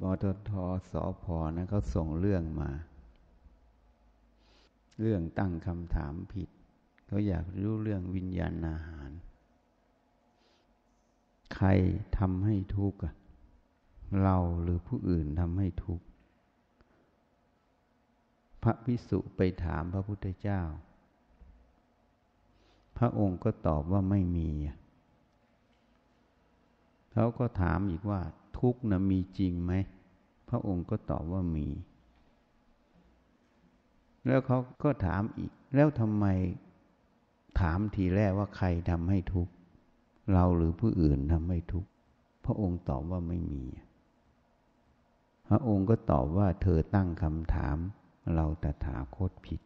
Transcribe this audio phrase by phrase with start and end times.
[0.00, 0.50] ปตท
[0.90, 2.70] สอพอนะเขาส่งเรื่องมา
[5.00, 6.48] เรื่องตั้งคำถามผิด
[7.06, 9.10] เขาอยากรู้เรื่องวิญญาณอาหาร
[11.54, 11.68] ใคร
[12.18, 12.98] ทำให้ทุกข์
[14.22, 16.04] เราหรือผู้อื่นทำให้ทุกข์
[18.62, 20.62] พระพิสุไปถามพระพุทธเจ้า
[22.98, 24.50] พระองค์ก็ตอบว่าไม่มี
[27.12, 28.20] เขาก็ถามอีกว่า
[28.60, 29.72] ทุกข์นะมีจริงไหม
[30.48, 31.68] พระองค์ก็ตอบว่ามี
[34.26, 36.26] แล้วเขาก็ถามอีก แล้วทำไม
[37.60, 39.52] ถามทีแรกว่าใครทำให้ทุกข์
[40.32, 41.88] เราหรือผู้อื่นทำให้ทุกข์
[42.44, 43.64] พระองค์ตอบว่าไม่มี
[45.48, 47.76] พระองค์ก็ตอบว่าเธอตั้งคำถาม
[48.34, 49.60] เราตถาคตผิด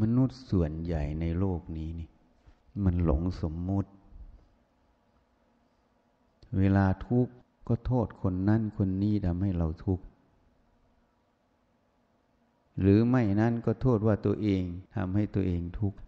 [0.00, 2.08] มนุษย์ส่วนใหญ่ในโลกนี้นี่
[2.84, 3.90] มันหลงสมมุติ
[6.58, 7.32] เวลาทุกข์
[7.68, 10.04] ก็โทษคนนั้นคนนี้ทำให้เราทุกข์
[12.80, 14.62] หรือไม่นั้นก็โทษว่าตัวเอง
[14.96, 15.98] ทำให้ตัวเองทุกข์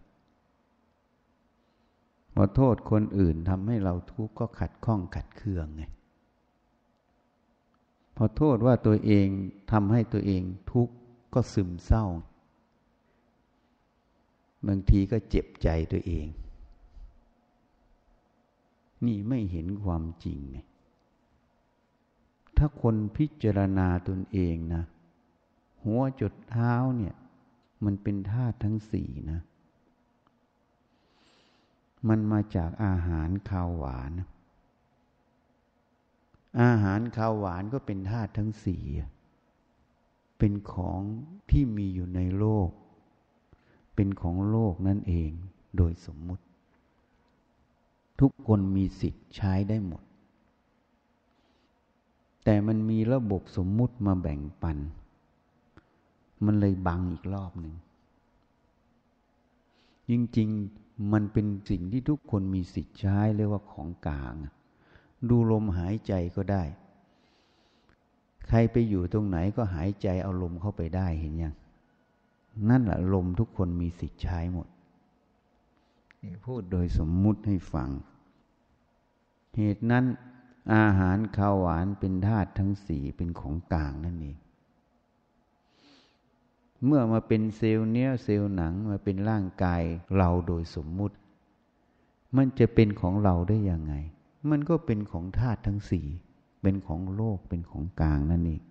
[2.35, 5.83] พอโทษคนอื่นทำให้เราทุกข์ก็ขัดข้องขัดเคืองไง
[8.15, 9.27] พอโทษว่าตัวเอง
[9.71, 10.41] ทำให้ตัวเอง
[10.73, 10.93] ทุกข์
[11.33, 12.05] ก็ซึมเศร้า
[14.67, 16.25] บางทีก็เจ็บใจตัวเอง
[19.05, 20.57] นี่ไม่เห็นความจริงไง
[22.57, 24.83] ถ้าคนพิจารณาตนเองนะ
[25.83, 27.15] หัวจดเท้าเนี่ย
[27.85, 29.39] มันเป็นธาตุทั้งสี่นะ
[32.07, 34.11] มันมาจากอาหารข้าวหวาน
[36.61, 38.83] อาหารข้าวหวานก็เป็นธาตุทั้งสี่
[40.37, 41.01] เป็นของ
[41.49, 42.69] ที่มีอยู่ในโลก
[43.95, 45.31] เป็นของโลกนั่นเอง
[45.77, 46.45] โดยสมมุติ
[48.19, 50.03] ทุกคนมีสิทธิ์ใช้ได้หมด
[52.43, 54.77] แต่มันมีระบบสมมุติมาแบ่งปัน
[56.45, 57.75] มันเลยบังอีกรอบหนึ่ง
[60.09, 64.35] จริงๆมันเป็นสิ่งที่ทุกคนมีสิทธิ์ใช้เรียกว่าของกลาง
[65.29, 66.63] ดูลมหายใจก็ได้
[68.47, 71.55] ใครไปอยู่ตรงไหนก็หายใจเอาลมเข้าไปได้เห็นยัง
[72.69, 74.67] นั่นแหละลมทุกคนมีสิทธิ์ใช้หมด
[76.45, 77.89] พูดโดยสมมุติให้ฟัง
[79.57, 80.05] เหตุนั้น
[80.73, 84.37] อาหารข้าวหวานเป็นธาตุทั้งสี่เป็นของกลางนั่นเอง
[86.85, 89.81] เมื่อมาเป็นเซลล์เนื้อเซลล์หนังมาเป็นร่างกาย
[90.17, 91.15] เราโดยสมมุติ
[92.35, 93.93] มันจะเป็นของเราได้ยังไง
[94.49, 96.05] มันก็เป็นของธาตุทั้งสี่
[96.61, 98.61] เป็นของโลกเป็นของกลางนั่นเอง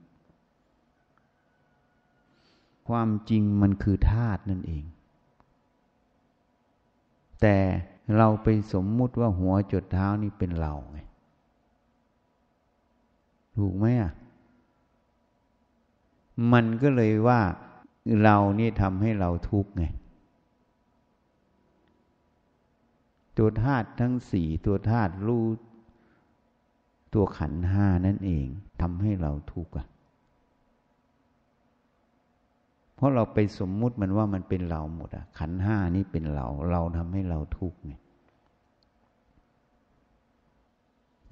[2.88, 4.84] ความจริงมันคือธาตุนั่นเอง
[7.42, 7.56] แต่
[8.16, 10.98] เราไปสมมุติว่าหัวจดเท้านี่เป็นเราไง
[13.56, 14.12] ถูกไหมอะ
[16.52, 17.40] มันก็เลยว่า
[18.22, 19.84] เรานี่ทำให้เราทุกข์ไง
[23.36, 25.46] ตัวธาตุทั้งสี่ตัวธาตุรู้
[27.14, 28.46] ตัวขันห้านั่นเอง
[28.80, 29.86] ทำให้เราทุกข์อะ
[33.02, 37.92] ราะเราไปสมมุติมันว่ามันเป็นเราหมดอะขันห้านี้เป็นเรา เราทำให้เราทุกข์ไง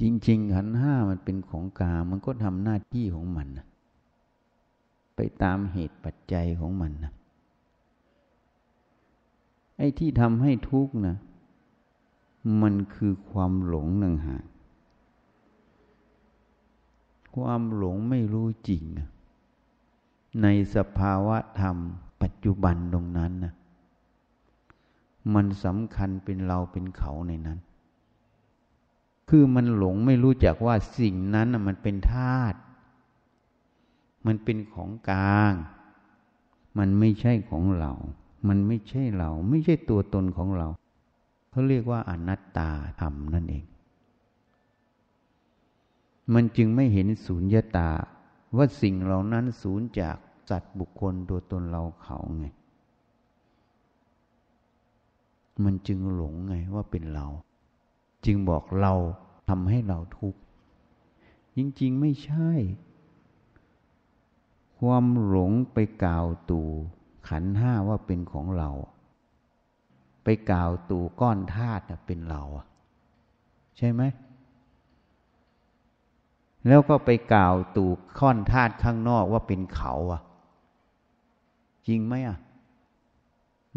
[0.01, 3.67] จริง ๆ ขันห้ามันเป็นของกา มันก็ทำหน้าที่ของมันนะ
[5.17, 7.13] ไปตามเหตุปัจจัยของมันนะ
[9.79, 11.17] ไอ้ที่ทำให้ทุกข์นะ
[12.63, 14.37] มันคือความหลงหนึ่งหา
[17.37, 19.09] ความหลงไม่รู้จริงนะ
[20.43, 21.77] ในสภาวะธรรม
[22.23, 23.55] ปัจจุบันตรงนั้นนะ
[25.35, 27.59] มันสำคัญเป็นเราเป็นเขาในนั้น
[29.29, 32.59] คือมันหลงไม่รู้จักว่าสิ่งนั้นมันเป็นธาตุ
[34.27, 35.53] มันเป็นของกลาง
[36.79, 37.93] มันไม่ใช่ของเรา
[38.49, 40.69] มันไม่ใช่เรา ไม่ใช่ตัวตนของเรา
[41.51, 42.71] เขาเรียกว่าอนัตตา
[43.01, 43.65] ธรรมนั่นเอง
[46.35, 47.91] มันจึงไม่เห็นสุญญตา
[48.57, 50.17] ว่าสิ่งเหล่านั้นสูญจาก
[50.51, 52.47] สัตว์บุคคลตัวตนเราเขาไง
[55.65, 57.27] มันจึงหลงไงว่าเป็นเรา
[58.25, 58.95] จึงบอกเรา
[59.49, 60.41] ทำให้เราทุกข์
[61.57, 62.51] จริง ๆ ไม่ใช่
[64.79, 66.69] ความหลงไปกล่าวตู่
[67.29, 68.71] ขันห้าว่าเป็นของเรา
[70.25, 72.43] ไปกล่าวตู่ก้อนธาตุเป็นเรา
[73.77, 74.03] ใช่ไหม
[76.67, 80.21] แล้วก็ไปกล่าวตู่ค่อนธาตุข้างนอกว่าเป็นเขาอะ
[81.87, 82.39] จริงไหมอะ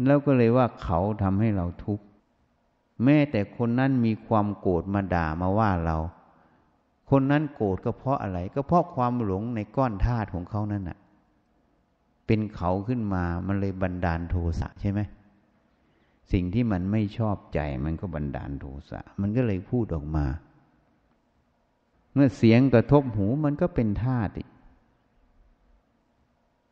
[0.06, 2.04] แล้วก็เลยว่าเขาทำให้เราทุกข์
[3.04, 5.98] แม้แต่คนนั้นมีความโกรธมาด่ามาว่าเรา
[7.10, 10.98] คนนั้นโกรธก็เพราะอะไร ก็เพราะความหลงในก้อนธาตุของเขานั่นน่ะ
[12.26, 15.00] เป็นเขาขึ้นมา มันเลยบันดาลโทสะใช่ไหม
[16.32, 20.26] สิ่งที่มันไม่ชอบใจมันก็บันดาลโทสะ มันก็เลยพูดออกมา
[22.14, 24.32] เมื่อเสียงกระทบหูมันก็เป็นธาตุ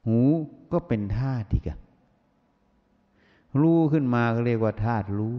[0.06, 0.18] หู
[0.72, 1.78] ก็เป็นธาตุอีกอะ
[3.60, 5.38] รู้ขึ้นมาก็เรียกว่าธาตุรู้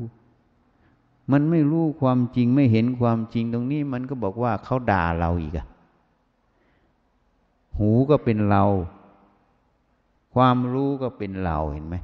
[1.32, 5.68] มันไม่รู้ความจริงไม่เห็นความจริงตรงนี้ มันก็บอกว่าเขาด่าเราอีกอะ
[7.78, 8.64] หูก็เป็นเรา
[10.36, 11.96] ความรู้ก็เป็นเราเห็นไหม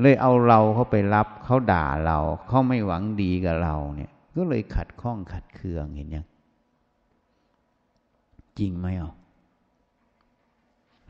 [0.00, 6.26] เลยเอาเราเขาไปรับเขาด่าเรา เขาไม่หวังดีกับเราเนี่ย ก็เลยขัดข้องขัดเคืองเห็นยัง
[8.58, 9.14] จริงไหมอะ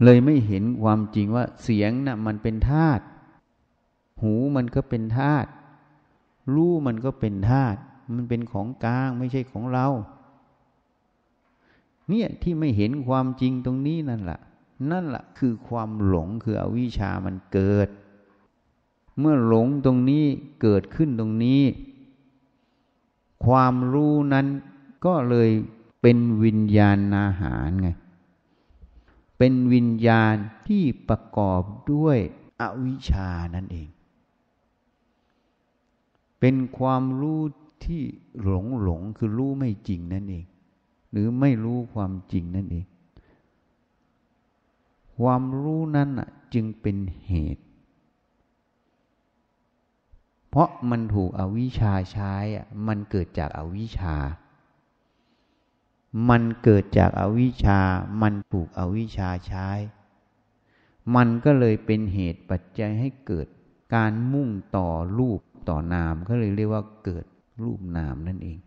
[0.05, 3.05] เลยไม่เห็นความจริงว่าเสียงนะ่ะมันเป็นธาตุ
[4.21, 5.51] หูมันก็เป็นธาตุ
[6.55, 7.79] รู้มันก็เป็นธาตุ
[8.15, 9.87] มันเป็นของกลางไม่ใช่ของเรา
[12.09, 14.41] เนี่ยที่ไม่เห็นความจริงตรงนี้นั่นแหละ
[14.91, 17.89] นั่นแหละคือความหลงคืออวิชามันเกิด
[19.19, 20.25] เมื่อหลงตรงนี้
[20.63, 21.63] เกิดขึ้นตรงนี้
[23.47, 24.47] ความรู้นั้น
[25.05, 25.51] ก็เลย
[26.03, 27.89] เป็นวิญญาณอาหารไง
[29.39, 30.35] เป็นวิญญาณ
[30.67, 32.19] ที่ประกอบด้วย
[32.61, 33.89] อวิชานั่นเอง
[36.41, 37.41] เป็นความรู้
[37.85, 38.03] ที่
[38.43, 40.45] หลงหลงคือรู้ไม่จริงนั่นเอง
[41.11, 42.87] หรือไม่รู้ความจริงนั่นเอง
[45.17, 46.11] ความรู้นั้น
[46.55, 46.97] จึงเป็น
[47.27, 47.65] เหตุ
[50.51, 52.35] เพราะมันถูกอวิชชาใช้
[52.87, 54.17] มันเกิดจากอาวิชชา
[56.29, 57.81] มันเกิดจากอาวิชชา
[58.23, 59.69] มันถูกอวิชชาใช้
[61.15, 63.47] มันก็เลยเป็นเหตุปัจจัยให้เกิด
[63.95, 64.89] การมุ่งต่อ
[65.19, 67.25] รูปต่อนามก็เลยเรียกว่าเกิด
[67.63, 68.59] รูปนามนั่นเอง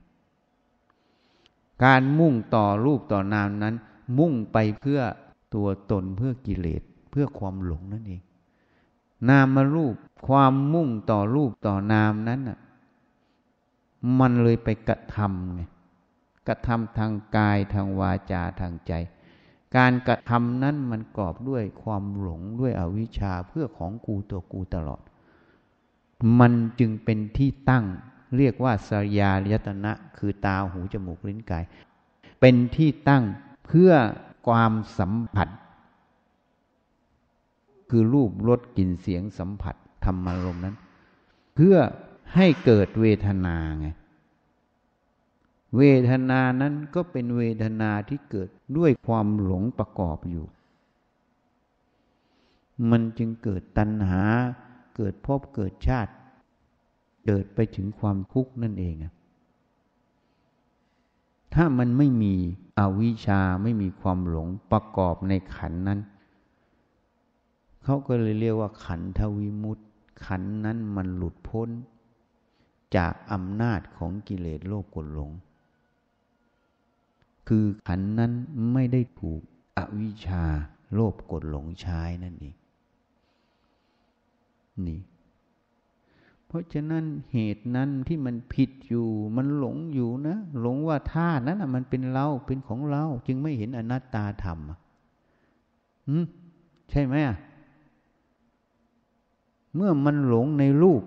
[1.83, 3.75] การมุ่งต่อรูปต่อนามนั้น
[4.17, 5.01] มุ่งไปเพื่อ
[5.53, 8.21] ตัวตนเพื่อกิเลสเพื่อความหลงนั่นเอง
[9.29, 9.95] นามารูป
[10.27, 12.59] ความมุ่งต่อรูปต่อนามนั้นน่ะ
[14.19, 15.61] มันเลยไปกระทำไง
[16.47, 18.93] กระทำทางกายทางวาจาทางใจ
[19.75, 25.01] การกระทำนั้นมันกรอบด้วยความหลงด้วยอวิชชาเพื่อของกูตัวกูตลอด
[26.39, 27.85] มันจึงเป็นที่ตั้ง
[28.37, 31.63] เรียกว่าสยายตนะ คือตาหูจมูกลิ้นกาย
[32.39, 33.23] เป็นที่ตั้ง
[33.67, 33.91] เพื่อ
[34.47, 35.47] ความสัมผัส
[37.95, 39.75] คือรูปรสกลิ่นเสียงสัมผัส
[40.05, 40.75] ธรรมารมณ์นั้น
[41.55, 41.77] เพื่อ
[42.35, 43.87] ให้เกิดเวทนาไง
[45.77, 50.45] เวทนานั้นก็เป็นเวทนาที่เกิดด้วยความหลงประกอบอยู่
[52.89, 54.23] มันจึงเกิดตัณหา
[54.95, 56.13] เกิดพบเกิดชาติ
[57.25, 58.95] เกิดไปถึงความทุกข์นั่นเอง
[61.53, 62.33] ถ้ามันไม่มี
[62.79, 65.99] อวิชชาไม่มีความหลงประกอบในขันนั้น
[67.83, 69.87] เขาก็เลยเรียกว่าขันทวิมุตต์
[70.25, 71.69] ขันนั้นมันหลุดพ้น
[72.95, 75.31] จากอำนาจของกิเลสโลภกดหลง
[77.47, 78.31] คือขันนั้น
[78.73, 79.41] ไม่ได้ถูก
[79.77, 80.43] อวิชชา
[80.93, 82.55] โลภกดหลงใช้นั่นเอง
[84.87, 84.99] นี่
[86.47, 89.07] เพราะฉะนั้นเหตุนั้นที่มันผิดอยู่
[89.37, 94.59] มันหลงอยู่นะ หลงว่าท่านั้นอะมันเป็นเราเป็นของเรา จึงไม่เห็นอนัตตาธรรม
[96.07, 96.25] อืม
[96.91, 97.37] ใช่ไหมอะ
[99.75, 101.03] เมื่อมันหลงในรูป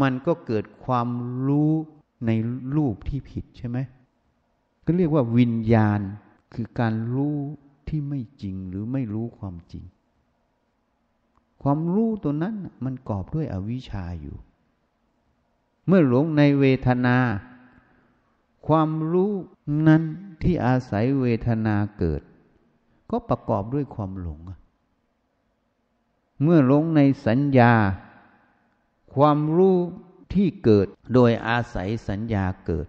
[0.00, 1.08] มันก็เกิดความ
[1.46, 1.72] รู้
[2.26, 2.30] ใน
[2.76, 3.78] รูปที่ผิดใช่ไหม
[4.84, 6.00] ก็เรียกว่าวิญญาณ
[6.54, 7.36] คือการรู้
[7.88, 9.84] ที่ไม่จริงหรือไม่รู้ความจริง
[11.62, 14.36] ความรู้ตัวนั้นมันกอบด้วยอวิชชาอยู่
[15.86, 17.16] เมื่อหลงในเวทนา
[18.66, 19.32] ความรู้
[19.86, 20.02] นั้น
[20.42, 22.22] ที่อาศัยเวทนาเกิด
[23.10, 24.40] ก็ประกอบด้วยความหลง
[26.42, 27.72] เมื่อหลงในสัญญา
[29.14, 29.76] ความรู้
[30.34, 32.86] ที่เกิดโดยอาศัยสัญญาเกิด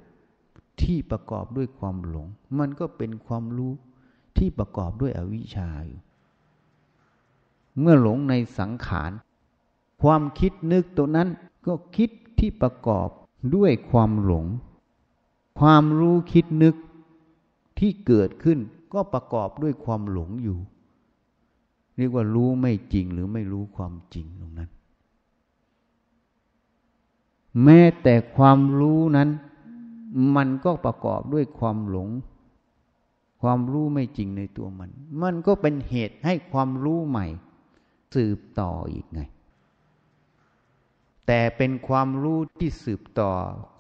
[0.81, 2.27] ที่ประกอบด้วยความหลง
[2.60, 3.74] มันก็เป็นความรู้
[4.38, 6.01] ที่ประกอบด้วยอวิชชาอยู่
[7.79, 9.12] เมื่อหลงในสังขาร
[10.01, 11.29] ความคิดนึกตัวนั้น
[11.67, 13.10] ก็คิดที่ประกอบ
[13.55, 14.46] ด้วยความหลง
[15.60, 16.75] ความรู้คิดนึก
[17.79, 18.60] ที่เกิดขึ้น
[18.93, 20.60] ก็ประกอบด้วยความหลงอยู่
[22.01, 24.70] เรียกว่ารู้ไม่จริงหรือไม่รู้ความจริงตรงนั้น
[27.63, 29.29] แม้แต่ความรู้นั้น
[30.36, 32.10] มันก็ประกอบด้วยความหลง
[33.41, 34.89] ความรู้ไม่จริงในตัวมัน
[35.22, 37.27] มันก็เป็นเหตุให้ความรู้ใหม่
[38.15, 39.22] สืบต่ออีกไง
[41.27, 43.31] แต่เป็นความรู้ที่สืบต่อ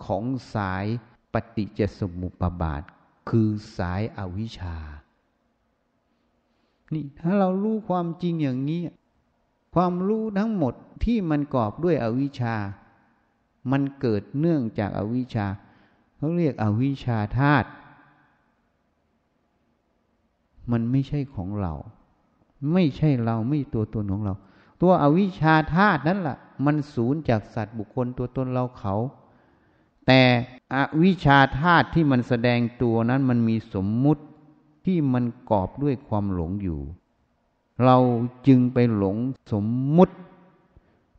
[0.05, 0.23] ของ
[0.53, 0.85] สาย
[1.33, 2.83] ปฏิจจสมุปบาท
[3.29, 4.77] คือสายอวิชชา
[6.93, 8.81] นี่ถ้าเรารู้ความจริงอย่างนี้
[9.73, 12.55] ความรู้ทั้งหมดที่มันกอบด้วยอวิชชา
[13.71, 15.47] มันเกิดเนื่องจากอาวิชชา
[16.17, 17.67] เขาเรียกอวิชชาธาตุ
[20.71, 21.73] มันไม่ใช่ของเรา
[22.73, 24.33] ไม่ใช่เราไม่ตัวตนของเรา
[24.81, 28.95] ตัวอวิชชาธาตุนั่นแหละมันสูญจากสัตว์บุคคลตัวตนเราเขา
[30.07, 30.21] แต่
[30.75, 34.23] อวิชาธาตุที่มันแสดงตัวนั้นมันมีสมมุติ
[34.85, 36.79] ที่มันกอบด้วยความหลงอยู่
[37.85, 37.97] เรา
[38.47, 39.17] จึงไปหลง
[39.51, 40.15] สมมุติ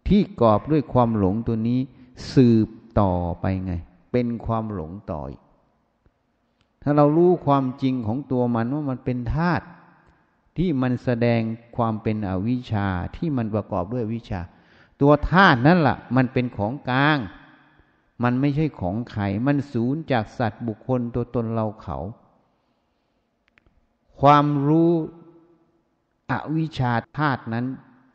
[0.08, 1.80] ที่กอบด้วยความหลงตัวนี้
[2.32, 2.68] สืบ
[3.00, 3.72] ต่อไปไง
[4.12, 5.42] เป็นความหลงต่ออีก
[6.82, 9.66] ถ้าเรารู้ความจริงของตัวมันว่ามันเป็นธาตุ
[10.56, 11.40] ที่มันแสดง
[11.76, 14.40] ความเป็นอวิชชาที่มันประกอบด้วยวิชา
[15.00, 17.18] ตัวธาตุนั่นแหละมันเป็นของกลาง
[18.22, 21.98] มันไม่ใช่ของไข่มันสูญจากสัตว์บุคคลตัวตนเราเขา
[24.22, 24.92] ความรู้
[26.30, 27.66] อวิชชาธาตุนั้น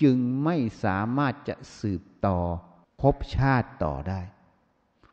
[0.02, 2.40] จึงไม่สามารถจะสืบต่อ
[3.02, 4.22] พบชาติต่อได้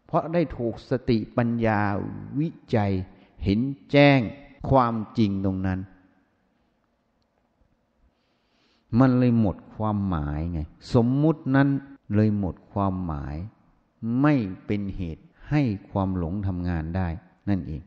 [0.07, 1.81] เพราะได้ถูกสติปัญญา
[2.39, 2.93] วิจัย
[3.45, 3.61] เห็น
[3.93, 4.21] แจ้ง
[4.71, 5.81] ความจริงตรงนั้น
[8.99, 10.61] มันเลยหมดความหมายไง
[10.95, 11.69] สมมุตินั้น
[12.15, 13.37] เลยหมดความหมาย
[14.23, 14.35] ไม่
[14.67, 17.09] เป็นเหตุให้ความหลงทำงานได้
[17.49, 17.83] นั่นเอง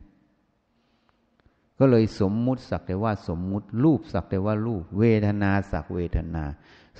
[1.78, 6.44] ก็เลยสมมุติสักแต่ว่าสมมุติรูปสักแต่ว่ารูป เวทนาสักเวทนา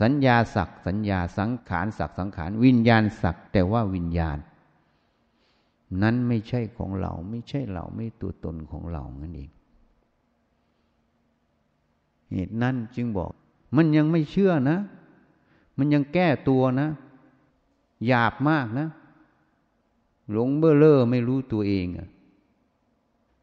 [0.01, 4.39] สัญญาสักสัญญาสังขารสักสังขารวิญญาณสักแต่ว่าวิญญาณ
[6.03, 9.51] นั้นไม่ใช่ของเราไม่ใช่เราไม่ตัวตนของเรานั่นเอง
[12.33, 13.31] เหตุนั้นจึงบอก
[13.77, 14.79] มันยังไม่เชื่อนะ
[15.79, 16.89] มันยังแก้ตัวนะ
[18.07, 18.89] หยาบมากนะ
[20.31, 22.09] หลงเบ้อเล่อไม่รู้ตัวเองอะ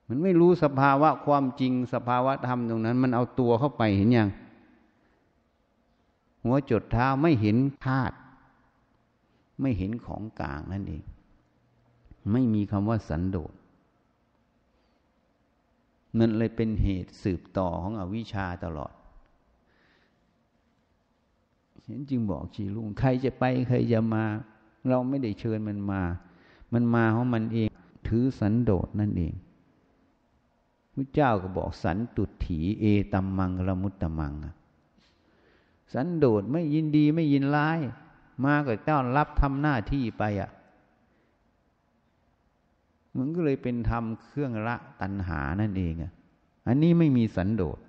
[0.07, 4.29] มันไม่รู้สภาวะความจริงสภาวะธรรมตรงนั้น มันเอาตัวเข้าไปเห็นยัง
[6.43, 8.15] หัวจดเท้าไม่เห็นธาตุ
[9.61, 11.03] ไม่เห็นของกลางนั่นเอง
[12.31, 13.53] ไม่มีคำว่าสันโดษ
[16.19, 18.93] นั่นเลยเป็นเหตุสืบต่อของอวิชชาตลอด
[21.85, 24.23] เห็นจึงบอกชีลุงใครจะไปใครจะมา
[24.89, 26.01] เราไม่ได้เชิญมันมา
[26.73, 27.67] มันมาเพราะมันเอง
[28.07, 29.33] ถือสันโดษนั่นเอง
[30.95, 34.33] พระเจ้าก็บอกสันตุถีเอตัมมังละมุตตมัง
[35.93, 37.79] สันโดษไม่ยินดีไม่ยินร้าย
[38.43, 40.49] มาก็ต้อนรับทำหน้าที่ไปอะ
[43.17, 46.11] มันก็เลยเป็นธรรมเครื่องละตัณหานั่นเองอะ
[46.67, 47.79] อันนี้ไม่มีสันโดษ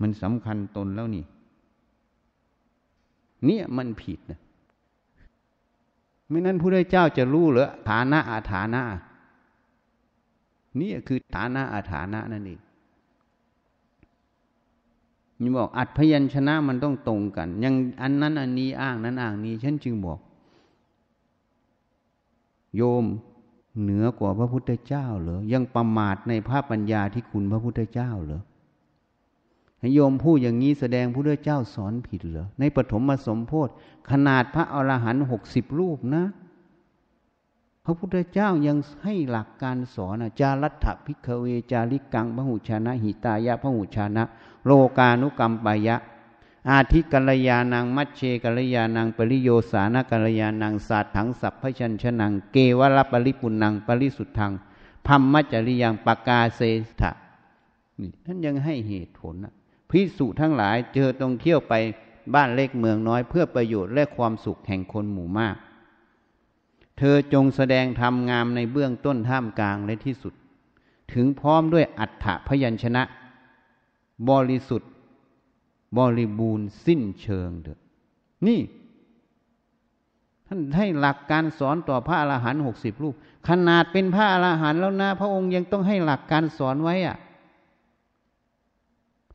[0.00, 1.24] มันสำคัญตนแล้วนี่
[3.44, 4.40] เนี่ยมันผิดนะ
[6.28, 8.82] ไม่นั้นพระเจ้าจะรู้เหรอฐานะอาฐานะ
[10.80, 12.60] นี่คือฐานะอาฐานะนั่นเอง
[15.40, 20.18] มีบอกอัดพยัญชนะมันต้องตรงกัน ยังอันนั้นอันนี้อ้างนั้นอ้างนี้ฉันจึงบอก
[22.76, 23.04] โยม
[23.82, 28.42] เหนือกว่าพระพุทธเจ้าเหรอ ยังประมาทในภาพปัญญาที่คุณพระพุทธเจ้าเหรอ
[29.94, 33.72] โยมพูดอย่างนี้แสดงพระเจ้าสอนผิดเหรอ ในปฐมมาสมโพธิ
[34.10, 36.24] ขนาดพระอรหันต์หกสิบรูปนะ
[37.86, 44.24] พระพุทธเจ้ายังให้หลักการสอนจารัตพิกเวจาริกังพหุชนะ หิตายะพหุชนะ
[44.64, 45.96] โลกานุกรรมปายะ
[46.70, 54.52] อาทิกัลยานัง มัชเชกัลยานัง ปริโยสานกัลยานังศาสถังสัพพชัญชนัง เกวรปริปุนัง ปริสุทธัง
[55.06, 56.60] พัมมัจจริยังปากาเส
[57.00, 57.10] ถะ
[58.00, 59.52] นี่ท่านยังให้เหตุผลนะ
[59.90, 61.74] พิสุทั้งหลายเจอตรงเที่ยวไป
[62.34, 65.56] บ้านเล็กเมืองน้อยเพื่อประโยชน์และความสุขแห่งคนหมู่มาก
[66.98, 70.34] เธอจงแสดงธรรมงามในเบื้องต้นท่ามกลางและที่สุด
[71.12, 73.02] ถึงพร้อมด้วยอัฏฐพยัญชนะ
[74.30, 74.90] บริสุทธิ์
[75.98, 77.80] บริบูรณ์สิ้นเชิงเถอะ
[78.46, 78.60] นี่
[80.46, 83.14] ท่านให้หลักการสอนต่อพระอรหันต์หกสิบรูป
[83.48, 87.16] ขนาดเป็นพระอรหันต์แล้วนะ พระองค์ยังต้องให้หลักการสอนไว้อะ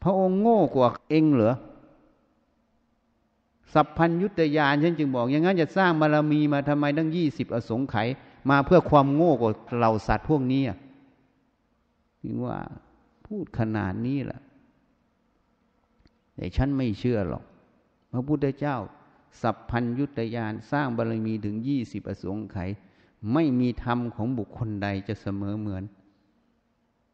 [0.03, 1.55] พระองค์โง่กว่าเองเหรอ
[3.73, 8.07] สัพพัญยุตยานฉันจึงบอก อย่างนั้นจะสร้างบารมีมาทำไมตั้งยี่สิบอสงไขย
[8.49, 10.77] มาเพื่อความโง่กว่าเหล่าสัตว์พวกนี้อะ
[12.23, 12.57] นี่ว่า
[13.25, 14.41] พูดขนาดนี้แหละ
[16.35, 17.43] แต่ฉันไม่เชื่อหรอก
[18.11, 18.77] พระพุทธเจ้า
[19.41, 22.69] สัพพัญยุตยานสร้างบารมีถึงยี่สิบอสงไขย
[23.33, 25.83] ไม่มีธรรมของบุคคลใดจะเสมอเหมือน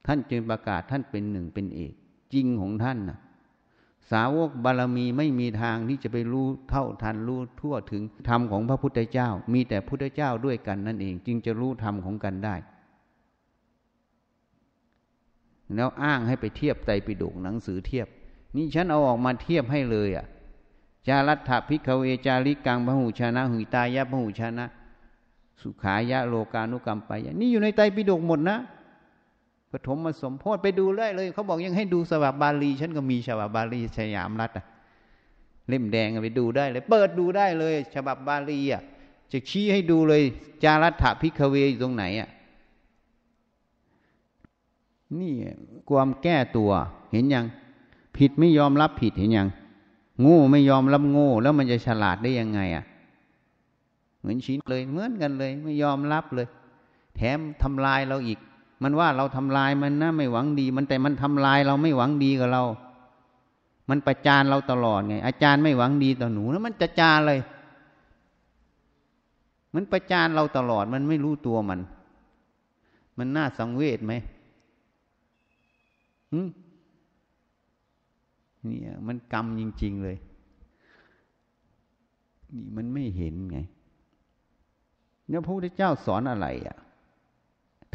[0.06, 1.94] ท่านจึงประกาศท่านเป็นหนึ่งเป็นเอก
[2.34, 3.20] จริงของท่านนะ
[4.12, 12.56] สาวกบารมีไม่มีทางที่จะไปรู้เท่าทันรู้ทั่วถึงธรรมของพระพุทธเจ้า มีแต่พุทธเจ้าด้วยกันนั่นเอง จึงจะรู้ธรรมของกันได้
[15.76, 18.08] แล้วอ้างให้ไปเทียบไตรปิฎกหนังสือเทียบ
[18.56, 20.26] นี่ฉันเอาออกมาเทียบให้เลยอะ
[21.08, 24.66] จารัตถพิกเวจาริกังพหูชนะหุยตายะพหูชนะ
[25.62, 28.58] สุขายะโลกานุกรรมไปนี่อยู่ในไตรปิฎกหมดนะ
[29.76, 34.66] ปฐมมาสมโพธิไปดูได้เลยเขาบอกยังให้ดูสวับบาลีฉันก็มีฉบับบาลีชยามรัตอะ
[35.68, 38.82] เล่มแดงไปดูได้เลย เปิดดูได้เลย ฉบับบาลีอะ
[39.32, 40.22] จะชี้ให้ดูเลย
[40.64, 42.30] จารัตถพิกเวอยู่ตรงไหนอะ
[45.20, 45.34] นี่
[45.90, 46.72] ความแก้ตัว
[47.12, 47.46] เห็นยัง
[48.18, 49.48] ผิดไม่ยอมรับผิดเห็นยัง
[50.22, 52.84] โง่ไม่ยอมรับโง่ แล้วมันจะฉลาดได้ยังไงอะ
[54.20, 56.48] เหมือนชิ้นเลยเหมือนกันเลย ไม่ยอมรับเลย
[57.16, 58.40] แถมทำลายเราอีก
[58.84, 62.64] มันว่าเราทำลายมันนะไม่หวังดี มันแต่มันทำลายเราไม่หวังดีกับเรา
[63.90, 67.40] มันประจานเราตลอดไง อาจารย์ไม่หวังดีต่อหนูแล้วมันจะจานเลย
[69.76, 71.80] มันประจานเราตลอดมันไม่รู้ตัวมัน
[73.18, 74.14] มันน่าสังเวชไหม
[78.66, 80.18] นี่มันกรรมจริง ๆ เลย
[82.56, 83.58] นี่มันไม่เห็นไง
[85.28, 86.78] เนี่ยพระพุทธเจ้าสอนอะไรอะ่ะ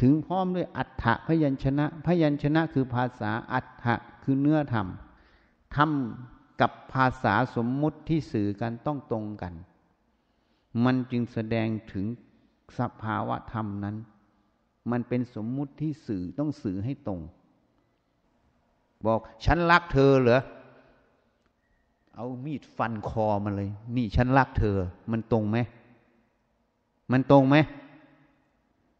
[0.01, 4.87] ถึงพร้อมด้วยอัฏฐพยัญชนะ พยัญชนะคือภาษาอัฏฐะคือเนื้อธรรม
[5.75, 5.91] ธรรม
[6.61, 9.53] กับภาษาสมมุติที่สื่อกันต้องตรงกัน
[10.85, 12.05] มันจึงแสดงถึง
[12.79, 13.95] สภาวะธรรมนั้น
[14.91, 17.19] มันเป็นสมมุติที่สื่อต้องสื่อให้ตรง
[19.05, 20.41] บอกฉันรักเธอเหรอ
[22.15, 24.77] เอามีดฟันคอมันเลย นี่ฉันรักเธอ
[25.11, 25.57] มันตรงไหม
[27.11, 27.55] มันตรงไหม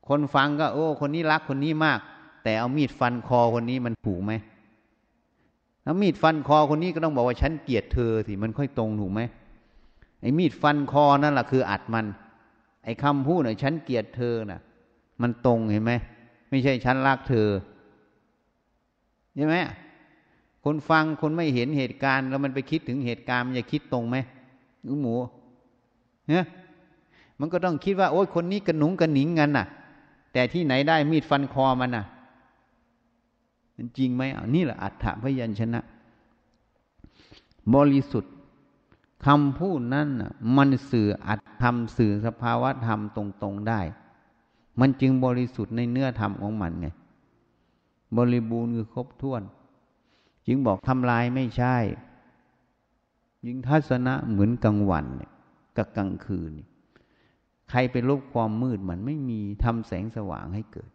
[0.07, 1.99] คนฟังก็ โอ้ คนนี้รักคนนี้มาก
[2.43, 4.33] แต่เอามีดฟันคอคนนี้มันถูกไหม
[5.83, 9.21] แล้วมีดฟันคอคนนี้ก็ต้องบอกว่าฉันเกลียดเธอสิมันค่อยตรงถูกไหม
[10.21, 12.05] ไอ้มีดฟันคอนั่นแหละคืออรรถมัน
[12.83, 14.61] ไอ้คำพูดน่ะฉันเกลียดเธอน่ะ
[15.21, 15.93] มันตรงเห็นไหม
[16.49, 17.47] ไม่ใช่ฉันรักเธอ
[19.35, 19.55] ใช่ไหม
[20.63, 24.17] คนฟังคนไม่เห็นเหตุการณ์ แล้วมันไปคิดถึงเหตุการณ์มันจะคิดตรงไหม
[24.83, 25.15] หนูหมู
[26.29, 26.45] เนี่ย
[27.39, 29.65] มันก็ต้องคิดว่า โอ้ยคนนี้กระหนุงกระหนิงกันน่ะ
[30.33, 32.05] แต่ที่ไหนได้มีดฟันคอมันน่ะ
[33.75, 35.81] มันจริงไหมอ่านี่แหละอัฏฐพยัญชนะ
[37.75, 38.33] บริสุทธิ์
[39.25, 43.81] คำพูดนั้นน่ะมันสื่ออัตธรรมสื่อสภาวะธรรมตรงๆได้
[44.79, 46.87] มันจึงบริสุทธิ์ในเนื้อธรรมของมันไง
[48.17, 49.41] บริบูรณ์คือครบถ้วน
[50.47, 51.75] จึงบอกทำลายไม่ใช่
[53.45, 55.05] ยิงทัศนะเหมือนกลางวัน
[55.77, 56.51] กับกลางคืน
[57.71, 60.89] ใครไปลบความมืดมันไม่มีทำแสงสว่างให้เกิด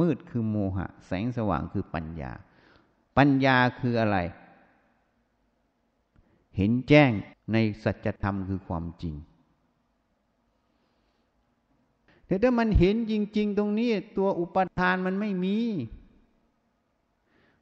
[0.00, 2.32] มืดคือโมหะ แสงสว่างคือปัญญา
[3.16, 4.18] ปัญญาคืออะไร
[6.56, 7.10] เห็นแจ้ง
[7.52, 9.14] ในสัจธรรมคือความจริง
[12.26, 15.56] แต่ถ้ามันเห็นจริง ๆ ตรงนี้ ตัวอุปทานมันไม่มี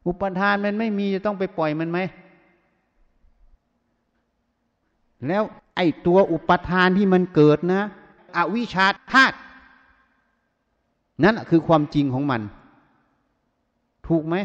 [0.06, 1.98] อุปทานมันไม่มีจะต้องไปปล่อยมันไหม
[5.26, 5.42] แล้ว
[5.76, 7.82] ไอ้ตัวอุปทานที่มันเกิดนะ
[8.36, 9.36] อวิชาธาตุ
[11.24, 12.42] นั่นคือความจริงของมัน
[14.08, 14.36] ถูกไหม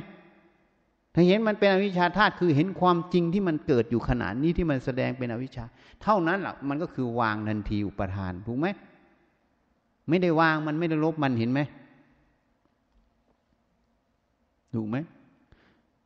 [1.13, 5.65] ถ้าเห็นมันเป็นอวิชชาธาตุคือเห็นความจริงที่มันเกิดอยู่ขนาดนี้ที่มันแสดงเป็นอวิชชา
[6.01, 8.67] เท่านั้นแหละมันก็คือวางทันทีอุปทาน ถูกไหม
[10.09, 11.59] ไม่ได้วางมันไม่ได้ลบมันเห็นไหม
[14.73, 14.97] ถูกไหม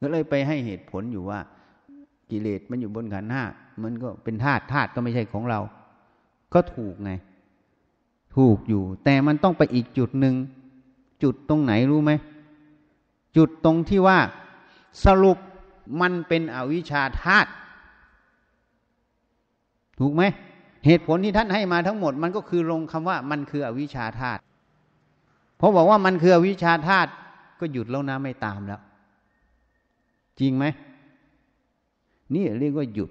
[0.02, 1.40] ก็เลยไปให้เหตุผลอยู่ว่า
[2.30, 3.44] กิเลสมันอยู่บนขันห้า
[3.84, 5.60] มันก็เป็นธาตุธาตุก็ไม่ใช่ของเรา
[6.54, 7.12] ก็ถูกไง
[8.36, 10.36] ถูกอยู่ แต่มันต้องไปอีกจุดหนึ่ง
[11.24, 12.12] จุดตรงไหนรู้ไหม
[13.38, 14.20] จุดตรงที่ว่า
[15.06, 15.38] สรุป
[16.02, 17.50] มันเป็นอวิชชาธาตุ
[20.00, 20.24] ถูกไหม
[20.86, 24.42] เหตุผลที่ท่านให้มาทั้งหมด มันก็คือลงคำว่ามันคืออวิชชาธาตุ
[25.58, 27.10] เพราะบอกว่ามันคืออวิชชาธาตุ
[27.60, 28.82] ก็หยุดแล้วนะไม่ตามแล้ว
[30.40, 30.66] จริงไหม
[32.34, 33.10] นี่เรียกว่าหยุด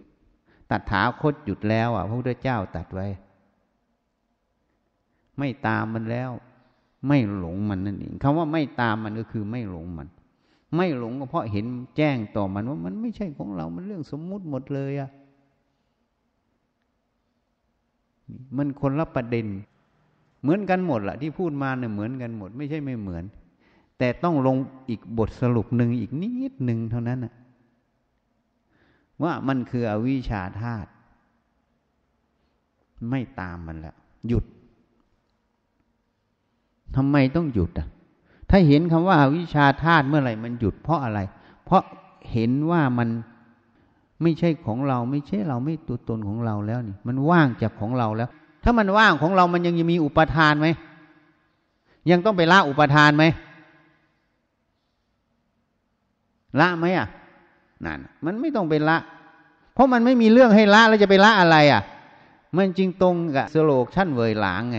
[0.70, 3.07] ตัดถาคตหยุดแล้วอะพระพุทธเจ้าตัดไว้
[5.38, 6.31] ไม่ตามมันแล้ว
[7.09, 10.09] ไม่หลงมันนั่นเองคำว่าไม่ตามมันก็คือไม่หลงมัน
[10.77, 15.11] ไม่หลงก็เพราะเห็นแจ้งต่อมันว่ามันไม่ใช่ของเรา มันเรื่องสมมุติหมดเลยอะ
[18.57, 19.46] มันคนละประเด็น
[20.42, 23.24] เหมือนกันหมดละที่พูดมาเนี่ยเหมือนกันหมด ไม่ใช่ไม่เหมือน
[23.98, 24.57] แต่ต้องลง
[24.88, 27.35] อีกบทสรุปหนึ่งอีกนิดหนึ่งเท่านั้นนะ
[29.22, 30.90] ว่ามันคืออวิชชาธาตุ
[33.11, 33.96] ไม่ตามมันแล้ว
[34.29, 34.44] หยุด
[36.96, 37.88] ทำไมต้องหยุดอะ
[38.51, 41.18] ถ้าเห็นคำว่าวิชาธาตุเมื่อไหร่มันหยุดเพราะอะไร
[41.64, 41.83] เพราะ
[42.33, 43.09] เห็นว่ามัน
[44.22, 48.31] ไม่ใช่ของเราไม่ใช่เราไม่ตัวตนของเราแล้วนี่ มันว่างจากของเราแล้ว
[48.64, 50.68] ถ้ามันว่างของเรามันยังมีอุปทานไหม
[52.11, 53.24] ยังต้องไปละอุปทานไหม
[56.61, 57.09] ละไหมอะ
[57.85, 58.96] นั่นมันไม่ต้องไปละ
[59.74, 61.83] เพราะมันไม่มีเรื่องให้ละแล้วจะไปละอะไรอะ
[62.55, 64.79] มันจริงตรงกับสโลกชั้นเวยหลางไง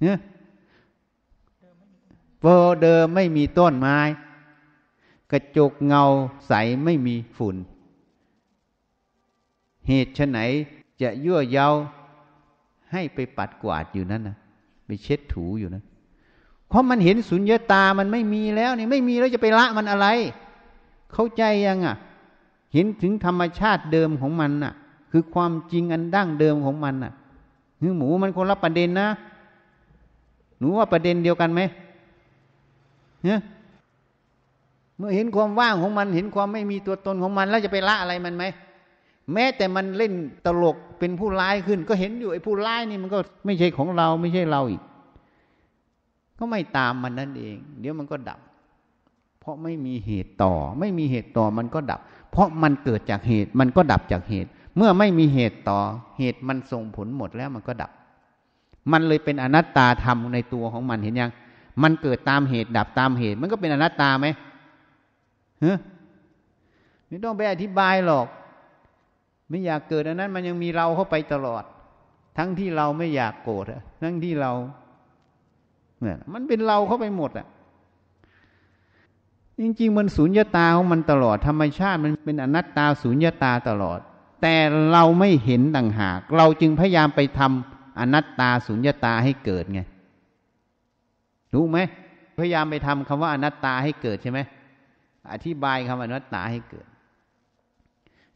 [0.00, 0.18] เนี่ย
[2.42, 2.48] โป
[2.82, 3.98] เดิมไม่มีต้นไม้
[5.30, 6.04] กระจกเงา
[6.46, 6.52] ใส
[6.84, 7.56] ไม่มีฝุ่น
[9.88, 10.40] เหตุชไหน
[11.02, 11.68] จะยั่วเย้า
[12.92, 14.36] ให้ไปปัดกวาดอยู่นั่นนะ
[14.86, 15.82] ไปเช็ดถูอยู่นะ
[16.68, 20.06] เพราะมันเห็นสุญญตามันไม่มีแล้วนี่ไม่มีแล้วจะไปละมันอะไร
[21.12, 21.96] เข้าใจยังอะ
[22.72, 24.72] เห็นถึงธรรมชาติเดิมของมันน่ะ
[25.10, 27.12] คือความจริงอันดั้งเดิมของมันน่ะ
[27.80, 29.08] คือหมูมันคนละประเด็นนะ
[30.58, 31.60] หนูว่าประเด็นเดียวกันไหม
[33.24, 33.40] เนี่ย
[34.96, 38.44] เมื่อเห็นความว่างของมัน เห็นความไม่มีตัวตนของมัน แล้วจะไปละอะไรมันไหม
[39.32, 40.12] แม้แต่มันเล่น
[40.46, 44.82] ตลกเป็นผู้ร้ายขึ้น ก็เห็นอยู่ไอ้ผู้ร้ายนี่มันก็ไม่ใช่ของเราไม่ใช่เราอีก
[46.38, 48.40] ก็ไม่ตามมันนั่นเอง เดี๋ยวมันก็ดับ
[49.40, 55.78] เพราะไม่มีเหตุต่อ ไม่มีเหตุต่อมันก็ดับ เพราะมันเกิดจากเหตุมันก็ดับจากเหตุ เมื่อไม่มีเหตุต่อ
[56.18, 57.90] เหตุมันส่งผลหมดแล้วมันก็ดับ
[58.92, 61.30] มันเลยเป็นอนัตตาธรรมในตัวของมันเห็นยัง
[61.82, 64.26] มันเกิดตามเหตุดับตามเหตุ มันก็เป็นอนัตตาไหม
[65.64, 65.78] ฮ้ย
[67.08, 68.26] ไม่ต้องไปอธิบายหรอก
[69.48, 71.62] ไม่อยากเกิดอันนั้น มันยังมีเราเข้าไปตลอด
[72.38, 73.64] ทั้งที่เราไม่อยากโกรธ
[74.02, 74.52] ทั้งที่เรา
[76.02, 77.46] เนี่ยมันเป็นเราเข้าไปหมดอะ
[79.60, 83.98] จริง ๆ มันสูญญตาของมันตลอดธรรมชาติมันเป็นอนัตตาสูญญตาตลอด
[84.42, 84.54] แต่
[84.92, 89.80] เราไม่เห็นต่างหาก เราจึงพยายามไปทำอนัตตาสูญญตาให้เกิดไง
[91.54, 91.78] รู้ไหม
[92.38, 94.40] พยายามไปทำคำว่าอนัตตาให้เกิดใช่ไหม
[95.32, 96.86] อธิบายคำว่าอนัตตาให้เกิด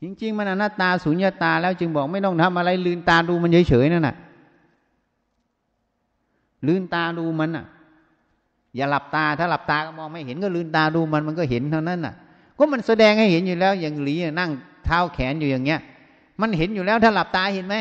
[0.02, 4.16] จริง ๆ มันอนัตตาสุญญตา แล้วจึงบอกไม่ต้องทำอะไรลืนตาดูมันเฉยๆนั่นน่ะ
[6.66, 7.64] ลืนตาดูมันน่ะ
[8.76, 12.14] อย่าหลับตาถ้าหลับตาก็มองไม่เห็นก็ลืนตาดูมันมันก็เห็นเท่านั้นน่ะ
[12.58, 14.50] ก็มันแสดงให้เห็นอยู่แล้ว อย่างหลีนั่ง
[14.84, 15.80] เท้าแขนอยู่อย่างเงี้ย
[16.40, 17.76] มันเห็นอยู่แล้วถ้าหลับตาเห็นไหม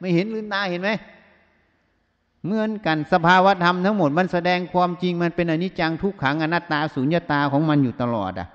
[0.00, 0.90] ไม่เห็นลืนตาเห็นไหม
[2.46, 8.48] เหมือนกันสภาวธรรมทั้งหมดมันแสดงความจริงมันเป็นอนิจจังทุกขังอนัตตาสุญญตาของมันอยู่ตลอดอะ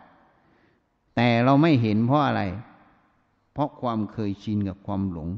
[1.15, 2.41] แต่เราไม่เห็นเพราะอะไร
[3.53, 5.29] เพราะความเคยชินกับความหลง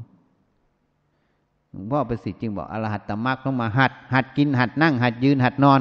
[1.70, 5.80] หลวงพ่อประสิทธิ์จึงบอกอรหัตตมรรคต้องมาหัด หัดกินหัดนั่ง หัดยืนหัดนอน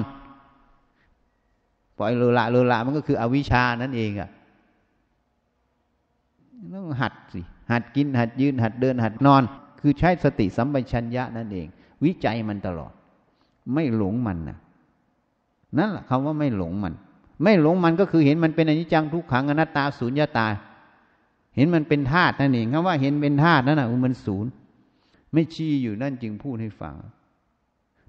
[1.97, 4.29] ปล่อยเลละเลละมันก็คืออวิชานั่นเองอะ
[6.73, 9.43] ต้องหัดสิหัดกินหัดยืนหัดเดินหัดนอน
[9.81, 11.67] คือใช้สติสัมปชัญญะนั่นเอง
[12.05, 12.93] วิจัยมันตลอด
[13.73, 14.57] ไม่หลงมันนะ
[15.77, 16.93] นั่นแหละคำว่าไม่หลงมัน
[17.43, 20.47] ไม่หลงมันก็คือเห็นมันเป็นอนิจจังทุกขังอนัตตาศูนย์ยตา
[21.55, 24.51] เห็นมันเป็นธาตุนั่นเองคำว่าเห็นเป็นธาตุนั่นแหะมันศูนย์
[25.33, 26.95] ไม่ชี้อยู่นั่นจึงพูดให้ฟัง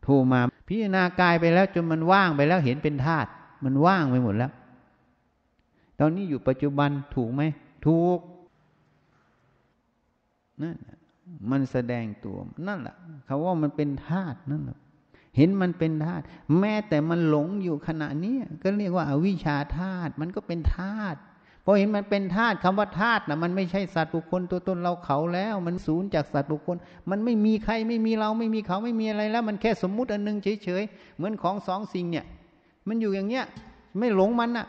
[0.03, 3.29] โทรมาพิจารณากายไปแล้วจนมันว่างไปแล้วเห็นเป็นธาตุ
[3.65, 4.53] มันว่างไปหมดแล้ว
[5.99, 7.43] ตอนนี้อยู่ปัจจุบันถูกไหม
[7.87, 8.19] ถูก
[10.63, 10.77] นั่น
[11.51, 12.37] มันแสดงตัว
[12.69, 14.79] นั่นแหละเขาว่ามันเป็นธาตุนั่นแหละ
[15.37, 16.25] เห็นมันเป็นธาตุ
[16.59, 21.19] แม้แต่มันหลงอยู่ขณะนี้ก็เรียกว่าอาวิชชาธาตุมันก็เป็นธาตุ
[21.65, 26.77] พอเห็นมันเป็นธาตุคำว่าธาตุนะมันไม่ใช่สัตว์บุคคลตัวตนเราเขาแล้ว มันสูญจากสัตว์บุคคล
[27.11, 32.27] มันไม่มีใครไม่มีเราไม่มีเขาไม่มีอะไรแล้ว มันแค่สมมุติอันนึงเฉยๆเหมือนของสองสิ่งเนี่ย
[32.89, 33.45] มันอยู่อย่างเงี้ย
[33.99, 34.67] ไม่หลงมันอะ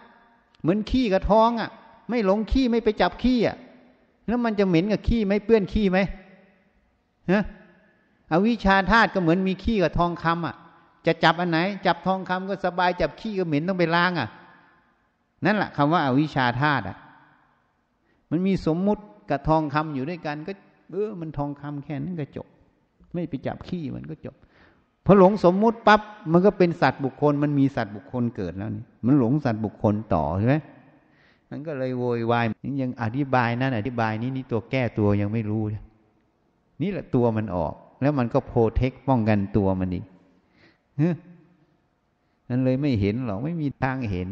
[0.62, 1.70] เหมือนขี้กับท้องอะ
[2.10, 3.56] ไม่หลงขี้ไม่ไปจับขี้อะ
[4.28, 6.00] แล้วมันจะเหม็นกับขี้ไหมเปื้อนขี้ไหม
[7.32, 7.44] ฮะ
[8.32, 10.56] อวิชาธาตุก็เหมือนมีขี้กับทองคำอะ
[11.06, 14.30] จะจับอันไหน จับทองคำก็สบายจับขี้ก็เหม็นต้องไปล้างอะ
[15.46, 16.98] นั่นแหละคำว่าอาวิชาธาตุอะ
[18.32, 20.52] มันมีสมมุติกับทองคำอยู่ด้วยกัน ก็
[20.92, 22.48] เออ มันทองคำแค่นั้นก็จบ
[23.14, 24.36] ไม่ไปจับขี้มันก็จบ
[25.06, 30.56] พอหลงสมมุติปั๊บมันก็เป็นสัตว์บุคคล มันมีสัตว์บุคคลเกิดแล้วนี่มันหลงสัตว์บุคคลต่อใช่ไหม
[31.50, 32.46] มันก็เลยโวยวาย
[32.82, 35.64] ยังอธิบายนั่นอธิบายนี้นี่ตัวแก้ตัวยังไม่รู้
[36.82, 40.06] นี่แหละตัวมันออก แล้วมันก็โปรเทคป้องกันตัวมันอีก
[42.50, 44.30] นั่นเลยไม่เห็นหรอกไม่มีทางเห็น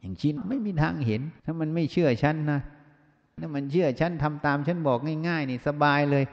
[0.00, 2.60] อย่างชินไม่มีทางเห็น ถ้ามันไม่เชื่อฉันนะ
[3.40, 6.24] ถ้ามันเชื่อฉันทำตามฉันบอกง่าย ๆ นี่สบายเลย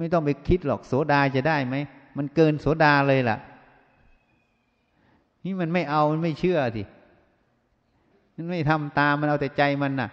[0.00, 1.76] ไม่ต้องไปคิดหรอกโสดาจะได้ไหม
[2.16, 3.36] มันเกินโสดาเลยล่ะ
[5.44, 6.82] นี่มันไม่เอามันไม่เชื่อสิ
[8.34, 10.10] มันไม่ทำตามมันเอาแต่ใจมันน่ะ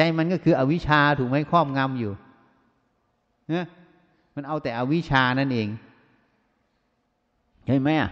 [0.00, 2.12] ใจมันก็คืออวิชชาถูกไหมครอบงำอยู่
[3.48, 3.64] เนี่ย
[4.34, 5.68] มันเอาแต่อวิชชานั่นเอง
[7.66, 8.10] ใช่ไหมอะ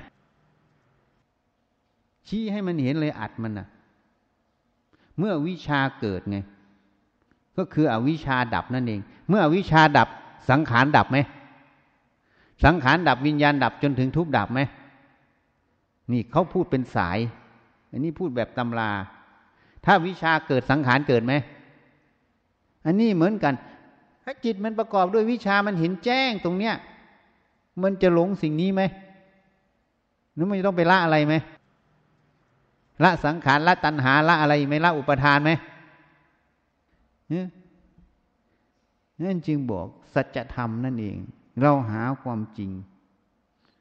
[2.27, 3.67] ชี้ให้มันเห็นเลยอัดมันน่ะ
[5.19, 6.39] เมื่อวิชาเกิดไง
[7.57, 10.09] ก็คืออวิชาดับนั่นเอง เมื่ออวิชาดับ
[10.51, 11.19] สังขารดับไหม
[12.65, 14.61] สังขารดับวิญญาณดับจนถึงทุบดับไหม
[16.13, 17.19] นี่เขาพูดเป็นสาย
[17.91, 18.91] อันนี้พูดแบบตำรา
[19.85, 21.35] ถ้าวิชาเกิดสังขารเกิดไหม
[22.87, 23.55] อันนี้เหมือนกัน
[24.25, 26.75] ถ้าจิตมันประกอบด้วยวิชามันเห็นแจ้งตรงเนี้ย
[27.83, 28.83] มันจะหลงสิ่งนี้ไหม
[30.37, 31.35] นึกมันจะต้องไปละอะไรไหม
[33.03, 35.51] ละสังขารละตัณหาละอะไรไหมละอุปทานไหม
[37.31, 37.47] เนี่ย
[39.25, 41.17] นั่นจึงบอกสัจธรรมนั่นเอง
[41.61, 42.71] เราหาความจริง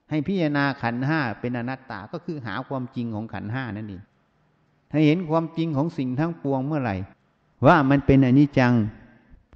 [0.09, 4.03] ให้พิจารณาขันห้าเป็นอนัตตาก็คือหาความจริงของขันห้านั่นเอง
[4.91, 6.95] ถ้าเห็นความจริงของสิ่งทั้งปวงเมื่อไหร่
[7.65, 8.73] ว่ามันเป็นอนิจจัง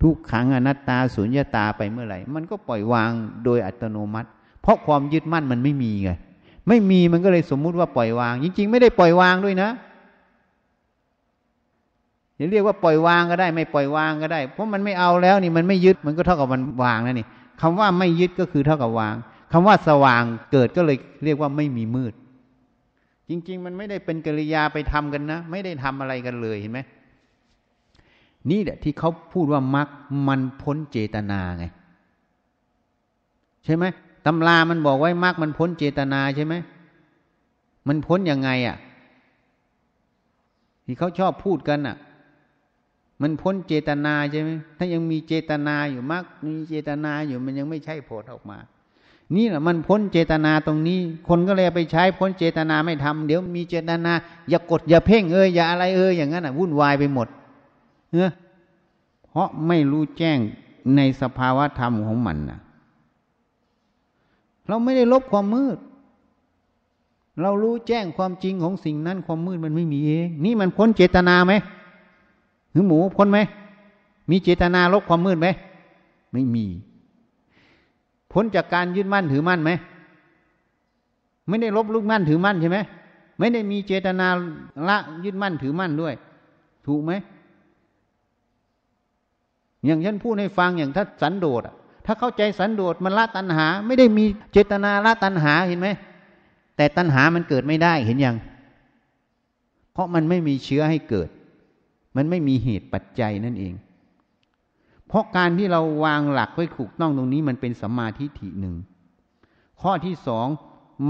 [0.02, 3.12] ทุกขังอนัตตาสุญญาตาไปเมื่อไหร่ มันก็ปล่อยวาง
[3.46, 4.30] โดยอัตโนมัติ
[4.62, 6.12] เพราะความยึดมั่นมันไม่มีไง
[6.68, 9.70] ไม่มีมันก็เลยสมมุติว่าปล่อยวาง จริง ๆ ไม่ได้ปล่อยวางด้วยนะ
[12.38, 17.28] จะเรียกว่าปล่อยวางก็ได้ ไม่ปล่อยวางก็ได้ เพราะมันไม่เอาแล้วนี่มันไม่ยึดมันก็เท่ากับมันวางแล้วนี่
[17.62, 19.16] คำว่าไม่ยึดก็คือเท่ากับวาง
[19.52, 22.14] คำว่าสว่างเกิดก็เลยเรียกว่าไม่มีมืด
[23.30, 26.80] จริง ๆ มันไม่ได้เป็นกิริยาไปทำกันนะ ไม่ได้ทำอะไรกันเลยเห็นไหม
[28.50, 29.90] นี่แหละที่เขาพูดว่ามัก
[30.28, 31.66] มันพ้นเจตนาไง
[33.66, 33.86] ใช่ไหม
[34.26, 36.56] ตำรามันบอกไว้มักมันพ้นเจตนาใช่ไหม
[37.88, 38.78] มันพ้นยังไงอะ่ะ
[40.86, 41.98] ที่เขาชอบพูดกันอะ
[43.22, 48.58] มันพ้นเจตนาใช่ไหมถ้ายังมีเจตนาอยู่มักมีเจตนาอยู่มันยังไม่ใช่ผลออกมา
[49.36, 54.14] นี่แหละมันพ้นเจตนาตรงนี้ คนก็เลยไปใช้พ้นเจตนาไม่ทำเดี๋ยวมีเจตนา
[54.50, 57.28] อย่ากดอย่าเพ่งเอ้ยอย่าอะไรเอ้ยอย่างนั้นอะวุ่นวายไปหมด
[58.12, 58.30] เนอ
[59.26, 60.40] เพราะไม่รู้แจ้ง
[60.96, 62.60] ในสภาวะธรรมของมันนะ
[64.68, 65.78] เราไม่ได้ลบความมืด
[67.42, 71.54] เรารู้แจ้งความจริงของสิ่งนั้น ความมืดมันไม่มีเอง นี่มันพ้นเจตนาไหม
[72.72, 73.40] หรือหมูพ้นไหม
[74.30, 75.48] มีเจตนาลบความมืดไหม
[76.32, 76.66] ไม่มี
[78.32, 79.72] พ้นจากการยึดมั่นถือมั่นไหม
[81.48, 82.80] ไม่ได้ลบลุกมั่นถือมั่นใช่ไหม
[83.38, 84.28] ไม่ได้มีเจตนา
[84.88, 86.14] ละยึดมั่นถือมั่นด้วย
[86.88, 87.12] ถูกไหม
[89.86, 91.62] อย่างฉันพูดให้ฟังอย่างถ้าสันโดษ
[92.06, 95.88] ถ้าเข้าใจสันโดษมันละตัณหา ไม่ได้มีเจตนาละตัณหาเห็นไหม
[96.78, 98.36] แต่ตัณหามันเกิดไม่ได้เห็นยัง
[99.94, 101.30] เพราะมันไม่มีเชื้อให้เกิด
[102.16, 103.74] มันไม่มีเหตุปัจจัยนั่นเอง
[105.08, 108.76] เพราะการที่เราวางหลักไว้ถูกต้องตรงนี้มันเป็นสัมมาทิฏฐิหนึ่ง
[109.82, 110.48] ข้อที่สอง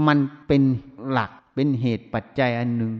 [0.06, 0.62] มันเป็น
[1.10, 2.92] หลักเป็นเหตุปัจจัยอันหนึ่ง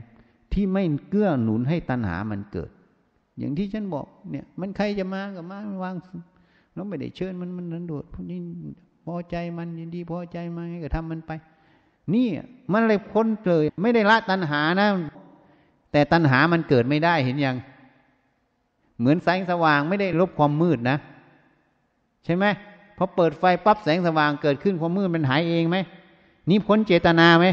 [0.52, 2.70] ที่ไม่เกื้อหนุนให้ตัณหามันเกิด
[3.40, 5.94] อย่างที่ฉันบอกเนี่ย มันใครจะมากับมาวาง
[6.74, 8.38] เราไม่ได้เชิญมันมันนันโดดพวกนี้
[9.07, 11.33] พอใจมันยินดีพอใจมาก็ทำมันไป
[12.14, 12.29] นี่
[12.72, 14.88] มันเลยพ้นเลย ไม่ได้ละตัณหานะ
[15.92, 17.57] แต่ตัณหามันเกิดไม่ได้เห็นยัง
[18.98, 20.96] เหมือนแสงสว่างไม่ได้ลบความมืดนะ
[22.24, 22.44] ใช่ไหม
[22.96, 25.76] พอเปิดไฟปั๊บแสงสว่างเกิดขึ้นความมืดมันหายเองไหม
[26.48, 27.46] นี่พ้นเจตนาไหม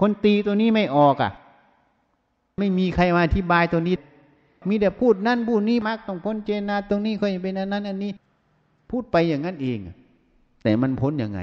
[0.00, 1.30] คนตีตัวนี้ไม่ออกอะ่ะ
[2.58, 3.94] ไม่มีใครมาอธิบายตัวนี้
[4.68, 8.10] มีแต่พูดนั่นพูดนี้มักต้องพ้นเจนาตรงนี้ค่อยเป็นอันนั้น อันนี้
[8.90, 9.78] พูดไปอย่างนั้นเอง
[10.62, 11.40] แต่มันพ้นยังไง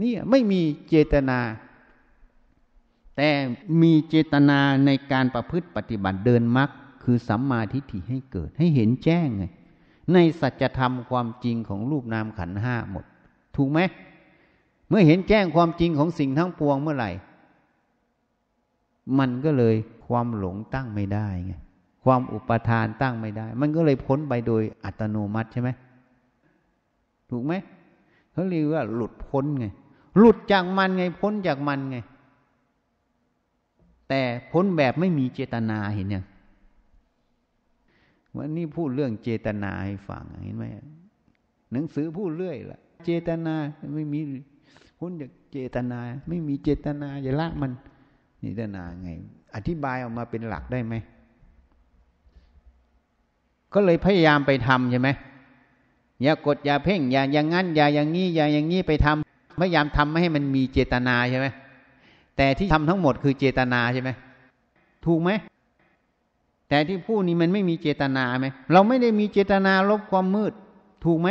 [0.00, 1.38] นี่ไม่มีเจตนา
[3.16, 3.28] แต่
[3.82, 6.70] มีเจตนาในการประพฤติปฏิบัติเดินมรรค
[7.04, 9.44] คือสัมมาทิฏฐิให้เกิด ให้เห็นแจ้งไง
[10.12, 13.04] ในสัจธรรมความจริงของรูปนามขันห้าหมด
[13.56, 13.80] ถูกไหม
[14.88, 17.10] เมื่อเห็นแจ้งความจริงของสิ่งทั้งปวงเมื่อไหร่
[19.18, 19.74] มันก็เลย
[20.06, 21.52] ความหลงตั้งไม่ได้ไง
[22.04, 25.70] ความอุปทานตั้งไม่ได้ มันก็เลยพ้นไปโดยอัตโนมัติใช่ไหม
[27.30, 27.52] ถูกไหม
[28.32, 29.66] เขาเรียกว่าหลุดพ้นไง
[30.18, 31.98] หลุดจากมันไงพ้นจากมันไง
[34.08, 36.24] แต่พ้นแบบไม่มีเจตนาเห็นยัง
[38.36, 40.64] วันนี้พูดเรื่องเจตนาให้ฟังเห็นไหม
[41.72, 43.54] หนังสือพูดเรื่อยละเจตนา
[43.94, 44.20] ไม่มี
[44.98, 47.70] พ้นจากเจตนา ไม่มีเจตนาอย่าละมัน
[48.40, 49.08] เจตนาไง
[49.54, 50.94] อธิบายออกมาเป็นหลักได้ไหม
[53.74, 55.08] ก็เลยพยายามไปทำใช่ไหม
[56.22, 61.46] อย่ากดอย่าเพ่งอย่าอย่างงั้นอย่าอย่างนี้อย่าอย่างนี้ไปทำพยายามทำไม่ให้มันมีเจตนาใช่ไหม
[62.36, 64.10] แต่ที่ทำทั้งหมดคือเจตนาใช่ไหม
[65.06, 65.30] ถูกไหม
[66.68, 70.52] แต่ที่พูดนี้มันไม่มีเจตนาไหมเราไม่ได้มีเจตนาลบความมืด
[71.04, 71.28] ถูกไหม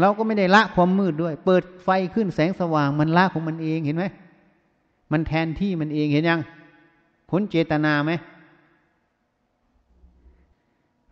[0.00, 4.04] เราก็ไม่ได้ละความมืดด้วย เปิดไฟขึ้นแสงสว่างมันละของมันเองเห็นไหม
[5.14, 6.40] มันแทนที่มันเองเห็นยัง
[7.30, 8.12] พ้นเจตนาไหม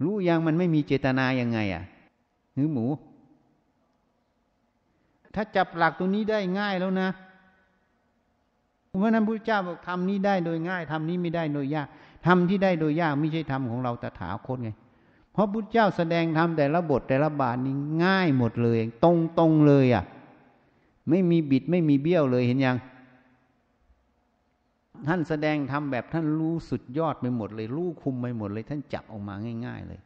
[0.03, 1.83] รู้ยังมันไม่มีเจตนายังไงอะ
[2.55, 2.87] หรือหมู
[5.35, 7.09] ถ้าจับหลักตรงนี้ได้ง่ายแล้วนะ
[8.87, 11.89] เพราะนั้นพระเจ้าบอกทำนี้ได้โดยง่ายทำนี้ไม่ได้โดยยาก
[12.27, 14.71] ทำที่ได้โดยยากไม่ใช่ธรรมของเราตถาคตไง
[15.33, 20.05] เพราะพุทธเจ้าแสดงธรรมแต่ละบทแต่ละบาทนี้ง่ายหมดเลย ตรงตรงเลยอะ
[21.09, 22.77] ไม่มีบิดไม่มีเบี้ยวเลยเห็นยัง
[25.09, 29.35] ท่านแสดงธรรมแบบท่านรู้สุดยอดไปหมดเลยรู้คุมไปหมดเลย ท่านจับออกมา
[29.67, 30.01] ง่าย ๆ เลย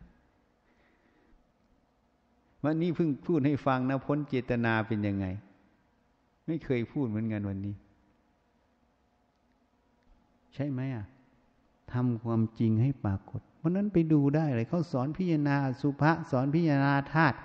[2.65, 5.27] วันนี้เพิ่งพูดให้ฟังนะพ้นเจตนาเป็นยังไง
[6.47, 7.75] ไม่เคยพูดเหมือนกันวันนี้
[10.55, 11.05] ใช่ไหมอะ
[11.93, 17.37] ทำความจริงให้ปรากฏเพราะนั้นไปดูได้เลยเขาสอนพิจารณาสุภาษสอนพิจารณาธาตุ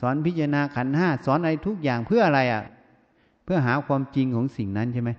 [0.00, 2.62] สอนพิจารณาขันห้าสอนอะไรทุกอย่างเพื่ออะไรอะ
[3.44, 5.10] เพื่อหาความจริงของสิ่งนั้นใช่ไหม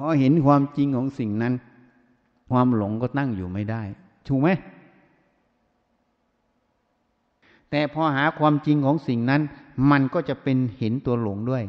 [0.00, 1.54] พอเห็นความจริงของสิ่งนั้น
[2.50, 3.82] ความหลงก็ตั้งอยู่ไม่ได้
[4.28, 4.48] ถูกไหม
[7.70, 9.42] แต่พอหาความจริงของสิ่งนั้น
[9.90, 11.64] มันก็จะเป็นเห็นตัวหลงด้วย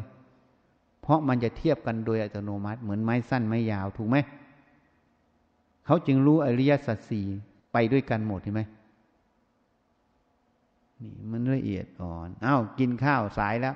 [1.02, 4.16] เพราะมันจะเทียบกันโดยอัตโนมัติ เหมือนไม้สั้นไม้ยาวถูกไหม
[5.86, 7.26] เขาจึงรู้อริยสัจสี่
[7.72, 8.62] ไปด้วยกันหมดใช่ไหม
[11.02, 13.74] นี่มันละเอียดอ่อนอ้าวกินข้าวสายแล้ว